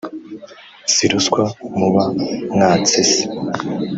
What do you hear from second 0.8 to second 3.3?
Si ruswa muba mwatse se